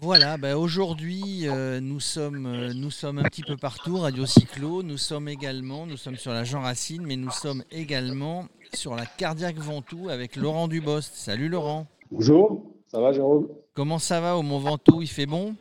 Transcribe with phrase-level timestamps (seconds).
[0.00, 4.82] Voilà, bah aujourd'hui euh, nous, sommes, euh, nous sommes un petit peu partout, Radio Cyclo,
[4.82, 9.04] nous sommes également, nous sommes sur la Jean Racine, mais nous sommes également sur la
[9.04, 11.12] Cardiaque Ventoux avec Laurent Dubost.
[11.14, 11.86] Salut Laurent.
[12.10, 13.48] Bonjour, ça va Jérôme?
[13.74, 15.02] Comment ça va au Mont Ventoux?
[15.02, 15.54] Il fait bon?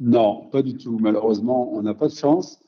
[0.00, 0.98] Non, pas du tout.
[0.98, 2.60] Malheureusement, on n'a pas de chance.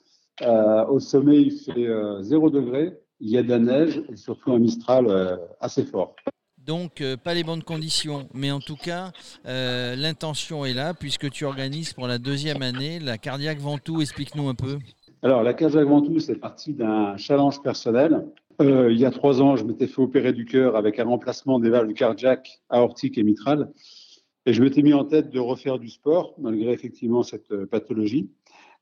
[0.42, 1.88] Euh, au sommet, il fait
[2.20, 6.14] 0 degré, il y a de la neige et surtout un Mistral assez fort.
[6.66, 9.10] Donc, euh, pas les bonnes conditions, mais en tout cas,
[9.46, 14.00] euh, l'intention est là, puisque tu organises pour la deuxième année la Cardiaque Ventoux.
[14.00, 14.78] Explique-nous un peu.
[15.22, 18.24] Alors, la Cardiaque Ventoux, c'est parti d'un challenge personnel.
[18.60, 21.58] Euh, il y a trois ans, je m'étais fait opérer du cœur avec un remplacement
[21.58, 23.72] des valves cardiaques aortiques et mitrales.
[24.46, 28.30] Et je m'étais mis en tête de refaire du sport, malgré effectivement cette pathologie.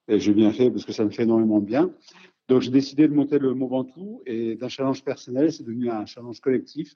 [0.09, 1.91] Et j'ai bien fait parce que ça me fait énormément de bien.
[2.49, 6.05] Donc, j'ai décidé de monter le Mont Ventoux et d'un challenge personnel, c'est devenu un
[6.05, 6.95] challenge collectif.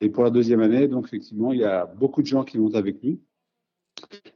[0.00, 2.74] Et pour la deuxième année, donc effectivement, il y a beaucoup de gens qui montent
[2.74, 3.18] avec nous.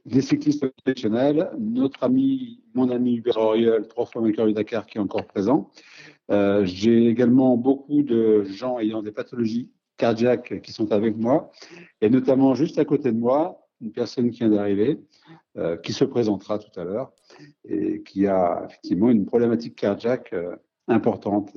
[0.05, 4.97] Des cyclistes professionnels, notre ami, mon ami Hubert Auriol, trois fois vainqueur du Dakar, qui
[4.97, 5.69] est encore présent.
[6.31, 11.51] Euh, j'ai également beaucoup de gens ayant des pathologies cardiaques qui sont avec moi,
[12.01, 14.99] et notamment juste à côté de moi, une personne qui vient d'arriver,
[15.57, 17.11] euh, qui se présentera tout à l'heure,
[17.65, 20.55] et qui a effectivement une problématique cardiaque euh,
[20.87, 21.53] importante,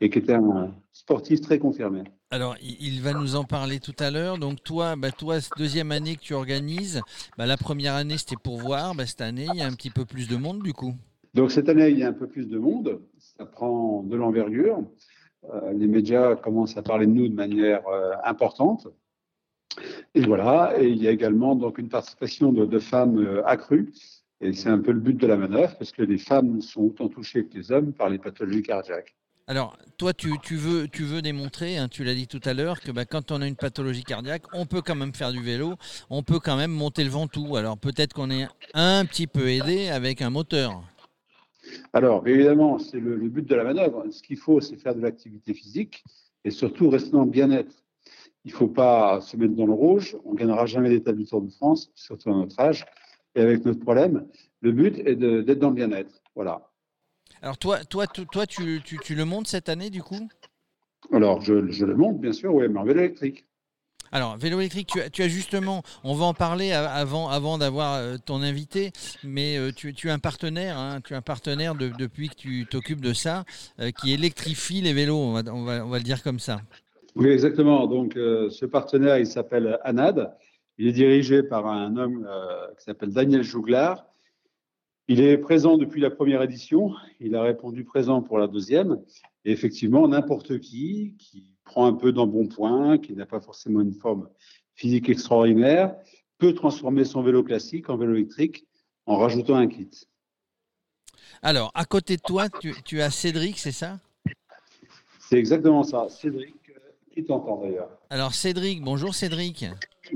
[0.00, 2.02] et qui était un sportif très confirmé.
[2.30, 4.36] Alors, il va nous en parler tout à l'heure.
[4.36, 7.00] Donc, toi, bah, toi, deuxième année que tu organises,
[7.38, 8.94] bah, la première année, c'était pour voir.
[8.94, 10.94] Bah, cette année, il y a un petit peu plus de monde, du coup.
[11.32, 13.00] Donc, cette année, il y a un peu plus de monde.
[13.18, 14.84] Ça prend de l'envergure.
[15.52, 18.88] Euh, les médias commencent à parler de nous de manière euh, importante.
[20.14, 20.74] Et voilà.
[20.78, 23.92] Et il y a également donc une participation de, femmes euh, accrue.
[24.40, 27.08] Et c'est un peu le but de la manœuvre, parce que les femmes sont autant
[27.08, 29.16] touchées que les hommes par les pathologies cardiaques.
[29.48, 32.92] Alors, toi, tu, veux, tu veux démontrer, hein, tu l'as dit tout à l'heure, que
[32.92, 35.74] bah, quand on a une pathologie cardiaque, on peut quand même faire du vélo,
[36.10, 37.56] on peut quand même monter le Ventoux.
[37.56, 40.82] Alors, peut-être qu'on est un petit peu aidé avec un moteur.
[41.94, 44.04] Alors, évidemment, c'est le, but de la manœuvre.
[44.10, 46.04] Ce qu'il faut, c'est faire de l'activité physique
[46.44, 47.82] et surtout rester en bien-être.
[48.44, 50.16] Il ne faut pas se mettre dans le rouge.
[50.24, 52.84] On ne gagnera jamais l'état du Tour de France, surtout à notre âge.
[53.38, 54.26] Et avec notre problème,
[54.62, 56.10] le but est d'être dans le bien-être.
[56.34, 56.60] Voilà.
[57.40, 60.28] Alors toi, toi, toi tu, tu, le montes cette année du coup?
[61.12, 63.46] Alors je, le monte bien sûr, oui, mais en vélo électrique.
[64.10, 68.40] Alors, vélo électrique, tu as, justement, on va en parler avant, avant d'avoir euh, ton
[68.40, 68.90] invité,
[69.22, 72.66] mais euh, tu, tu, as un partenaire, hein, tu as un partenaire depuis que tu
[72.66, 73.44] t'occupes de ça,
[73.80, 76.62] euh, qui électrifie les vélos, on va, on, va, on va, le dire comme ça.
[77.16, 77.86] Oui, exactement.
[77.86, 80.34] Donc, ce partenaire, il s'appelle Anad.
[80.78, 82.28] Il est dirigé par un homme
[82.78, 84.06] qui s'appelle Daniel Jouglar.
[85.08, 89.02] Il est présent depuis la première édition, il a répondu présent pour la deuxième.
[89.44, 94.28] Et effectivement, n'importe qui qui prend un peu d'embonpoint, qui n'a pas forcément une forme
[94.74, 95.96] physique extraordinaire,
[96.38, 98.66] peut transformer son vélo classique en vélo électrique
[99.06, 99.90] en rajoutant un kit.
[101.42, 102.48] Alors, à côté de toi,
[102.84, 103.98] tu, as Cédric, c'est ça?
[105.18, 106.08] C'est exactement ça.
[106.08, 106.78] Cédric, euh,
[107.12, 107.90] qui t'entend d'ailleurs?
[108.10, 109.66] Alors, Cédric, bonjour Cédric.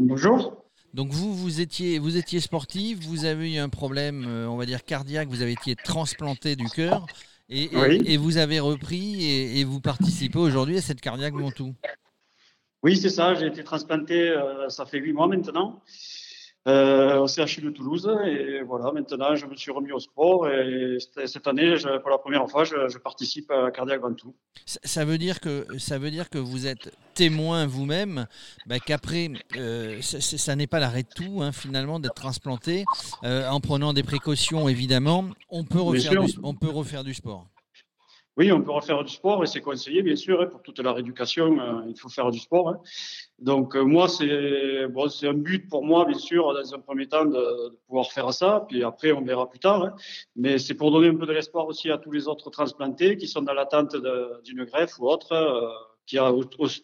[0.05, 0.65] Bonjour.
[0.95, 4.67] Donc vous, vous étiez, vous étiez sportif, vous avez eu un problème, euh, on va
[4.67, 7.07] dire cardiaque, vous avez été transplanté du cœur
[7.49, 7.71] et,
[8.05, 11.75] et, vous avez repris et, vous participez aujourd'hui à cette cardiaque Montou.
[12.83, 15.83] Oui, c'est ça, j'ai été transplanté, euh, ça fait huit mois maintenant
[16.69, 18.11] euh, au CHU de Toulouse.
[18.25, 20.49] Et voilà, maintenant, je me suis remis au sport.
[20.49, 24.35] Et cette année, pour la première fois, je, participe à Cardiac Ventoux.
[24.65, 28.27] Ça veut dire que ça veut dire que vous êtes témoin vous-même
[28.67, 32.85] bah, qu'après, euh, ça, n'est pas l'arrêt de tout, hein, finalement, d'être transplanté.
[33.25, 37.47] Euh, en prenant des précautions, évidemment, on peut refaire, on peut refaire du sport.
[38.39, 40.93] Oui, on peut refaire du sport et c'est conseillé, bien sûr, hein, pour toute la
[40.93, 42.71] rééducation, euh, il faut faire du sport.
[42.71, 42.81] Hein.
[43.39, 47.77] Donc, euh, moi, c'est un but pour moi, bien sûr, dans un premier temps, de,
[47.87, 49.85] pouvoir faire ça, puis après, on verra plus tard.
[49.85, 49.95] Hein.
[50.35, 53.29] Mais c'est pour donner un peu de l'espoir aussi à tous les autres transplantés qui
[53.29, 53.97] sont dans l'attente
[54.45, 55.69] d'une greffe ou autre, euh,
[56.07, 56.33] qui a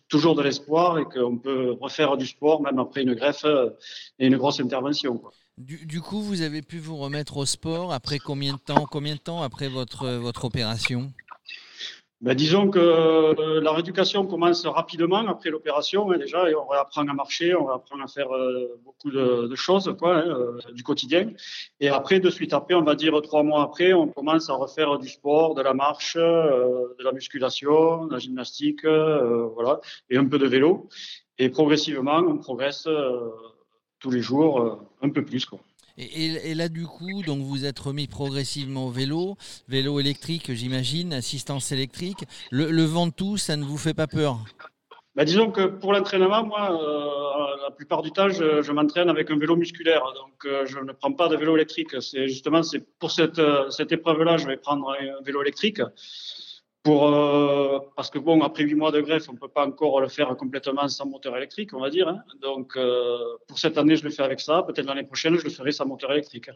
[0.08, 3.46] toujours de l'espoir et qu'on peut refaire du sport même après une greffe
[4.18, 5.20] et une grosse intervention.
[5.56, 8.86] Du, du, coup, vous avez pu vous remettre au sport après combien de temps?
[8.88, 11.10] Combien de temps après votre, votre opération?
[12.20, 17.06] Ben, disons que euh, la rééducation commence rapidement après l'opération hein, déjà, et on apprend
[17.06, 21.30] à marcher, on apprend à faire euh, beaucoup de, choses quoi, hein, euh, du quotidien.
[21.78, 24.98] Et après, de suite après, on va dire trois mois après, on commence à refaire
[24.98, 29.80] du sport, de la marche, de la musculation, de la gymnastique, voilà,
[30.10, 30.88] et un peu de vélo.
[31.38, 32.88] Et progressivement, on progresse
[34.00, 35.46] tous les jours un peu plus.
[35.46, 35.60] Quoi.
[36.00, 39.36] Et, là, du coup, donc vous êtes remis progressivement au vélo,
[39.68, 42.24] vélo électrique, j'imagine, assistance électrique.
[42.52, 44.38] Le, vent de tout, ça ne vous fait pas peur?
[45.16, 49.38] Bah, disons que pour l'entraînement, moi, euh, la plupart du temps, je, m'entraîne avec un
[49.38, 50.04] vélo musculaire.
[50.14, 52.00] Donc, euh, je ne prends pas de vélo électrique.
[52.00, 53.40] C'est justement, c'est pour cette,
[53.70, 55.80] cette épreuve-là, je vais prendre un vélo électrique.
[56.88, 60.00] Pour, euh, parce que bon, après huit mois de greffe, on ne peut pas encore
[60.00, 62.08] le faire complètement sans moteur électrique, on va dire.
[62.08, 62.22] Hein.
[62.40, 64.62] Donc, euh, pour cette année, je le fais avec ça.
[64.62, 66.48] Peut-être l'année prochaine, je le ferai sans moteur électrique.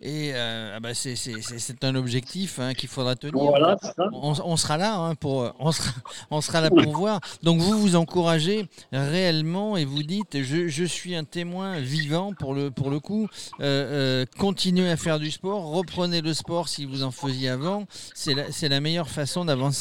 [0.00, 3.40] Et euh, ah bah c'est un objectif hein, qu'il faudra tenir.
[3.40, 3.76] Voilà,
[4.12, 5.92] on, on, sera là hein, pour on sera,
[6.32, 7.20] on sera là pour voir.
[7.44, 12.54] Donc, vous vous encouragez réellement et vous dites, je, je suis un témoin vivant pour
[12.54, 13.28] le pour le coup.
[14.36, 17.84] continuez à faire du sport, reprenez le sport si vous en faisiez avant.
[18.14, 19.75] C'est la, la meilleure façon d'avancer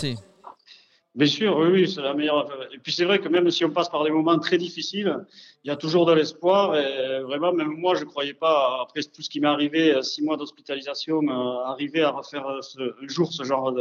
[1.15, 2.45] Bien sûr, oui, c'est la meilleure.
[2.73, 5.25] Et puis c'est vrai que même si on passe par des moments très difficiles,
[5.63, 6.75] il y a toujours de l'espoir.
[6.75, 10.21] Et vraiment, même moi, je ne croyais pas, après tout ce qui m'est arrivé, six
[10.21, 13.73] mois d'hospitalisation, euh, arriver à refaire un jour ce genre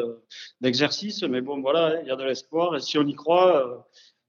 [0.60, 1.24] d'exercice.
[1.24, 2.76] Mais bon, voilà, il y a de l'espoir.
[2.76, 3.76] Et si on y croit, euh,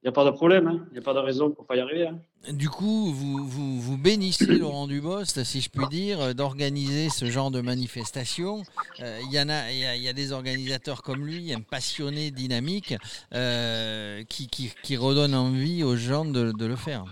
[0.06, 0.86] n'y a pas de problème, hein.
[0.92, 2.08] il n'y a pas de raison pour pas y arriver.
[2.08, 2.20] Hein.
[2.54, 7.50] Du coup, vous, vous, vous bénissez Laurent Dubost, si je puis dire, d'organiser ce genre
[7.50, 8.62] de manifestation.
[9.00, 12.94] Euh, il y en a, il y, a, des organisateurs comme lui, un passionné, dynamique,
[13.34, 17.06] euh, qui, qui, qui, redonne envie aux gens de, de le faire.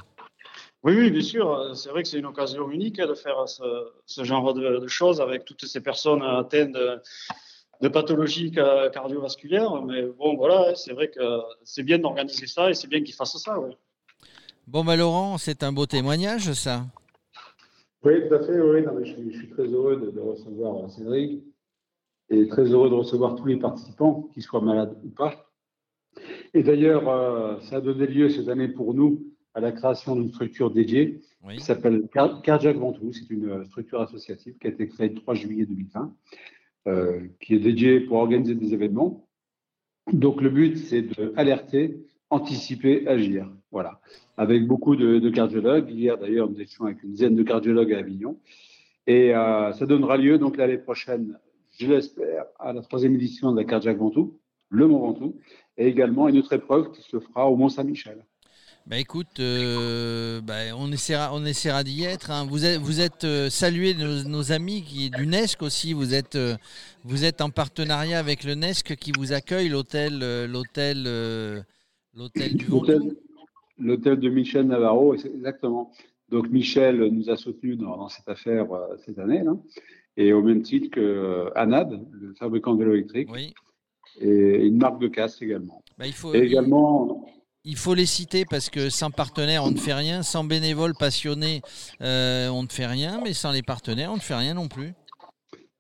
[0.84, 1.76] Oui, oui, bien sûr.
[1.76, 3.64] C'est vrai que c'est une occasion unique de faire ce,
[4.06, 7.02] ce genre de, de, choses avec toutes ces personnes atteintes de,
[7.82, 9.82] de pathologies cardiovasculaires.
[9.84, 11.22] Mais bon, voilà, c'est vrai que
[11.64, 13.58] c'est bien d'organiser ça et c'est bien qu'ils fassent ça.
[14.68, 16.86] Bon, bah, Laurent, c'est un beau témoignage, ça.
[18.04, 18.60] Oui, tout à fait.
[18.60, 18.84] Oui.
[19.04, 21.44] je, suis, très heureux de, recevoir Cédric
[22.30, 25.50] et très heureux de recevoir tous les participants, qu'ils soient malades ou pas.
[26.54, 29.24] Et d'ailleurs, euh, ça a donné lieu cette année pour nous
[29.54, 31.22] à la création d'une structure dédiée
[31.52, 33.12] qui s'appelle Cardiac Ventoux.
[33.12, 36.14] C'est une structure associative qui a été créée le 3 juillet 2020
[36.88, 39.28] euh, qui est dédié pour organiser des événements.
[40.12, 43.50] Donc le but, c'est d'alerter, anticiper, agir.
[43.72, 44.02] Voilà.
[44.38, 45.90] Avec beaucoup de, cardiologues.
[45.90, 48.38] Hier, d'ailleurs, nous étions avec une dizaine de cardiologues à Avignon.
[49.08, 51.38] Et euh, ça donnera lieu donc l'année prochaine,
[51.80, 54.40] je l'espère, à la troisième édition de la Cardiac Ventoux,
[54.70, 55.36] le Mont Ventoux,
[55.78, 58.26] et également une autre épreuve qui se fera au Mont Saint-Michel.
[58.86, 62.32] Bah écoute, euh, bah, on essaiera, on essaiera d'y être.
[62.32, 62.46] Hein.
[62.50, 65.94] Vous êtes, vous êtes euh, salué nos, nos, amis qui du NESC aussi.
[65.94, 66.58] Vous êtes, euh,
[67.06, 70.20] vous êtes en partenariat avec le NESC qui vous accueille l'hôtel,
[70.52, 71.04] l'hôtel,
[72.14, 72.66] l'hôtel du.
[73.80, 75.92] L'hôtel de Michel Navarro, exactement.
[76.30, 78.68] Donc Michel nous a soutenus dans, cette affaire
[79.06, 79.44] cette année,
[80.18, 83.54] et au même titre que Anad, le fabricant de vélo électrique, oui.
[84.20, 85.82] et une marque de casque également.
[85.98, 87.43] Bah, il faut, et également il
[87.76, 90.22] faut les citer parce que sans partenaires, on ne fait rien.
[90.22, 91.62] Sans bénévoles passionnés,
[92.02, 93.22] euh, on ne fait rien.
[93.24, 94.94] Mais sans les partenaires, on ne fait rien non plus.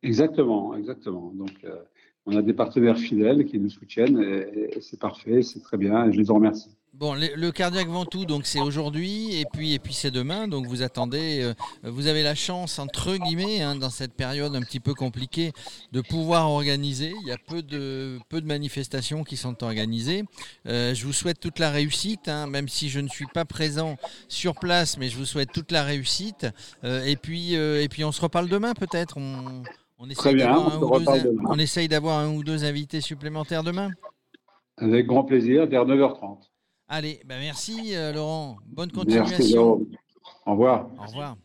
[0.01, 1.31] Exactement, exactement.
[1.35, 1.75] Donc, euh,
[2.25, 4.17] on a des partenaires fidèles qui nous soutiennent
[4.81, 6.69] c'est parfait, c'est très bien et je les en remercie.
[6.95, 10.47] Bon, le, cardiaque Ventoux, donc c'est aujourd'hui et puis et puis c'est demain.
[10.47, 14.61] Donc vous attendez, euh, vous avez la chance entre guillemets hein, dans cette période un
[14.61, 15.53] petit peu compliquée
[15.91, 17.15] de pouvoir organiser.
[17.23, 20.23] Il y a peu de peu de manifestations qui sont organisées.
[20.67, 23.95] Euh, je vous souhaite toute la réussite, hein, même si je ne suis pas présent
[24.27, 26.45] sur place, mais je vous souhaite toute la réussite.
[26.83, 29.17] Euh, et puis et puis on se reparle demain peut-être.
[29.17, 29.63] On,
[29.97, 33.89] on essaye d'avoir un, ou deux invités supplémentaires demain.
[34.77, 36.52] Avec grand plaisir, vers 9h30.
[36.87, 38.57] Allez, ben merci euh, Laurent.
[38.67, 39.37] Bonne continuation.
[39.37, 39.57] Merci,
[40.45, 40.89] Au revoir.
[40.99, 41.37] Au revoir.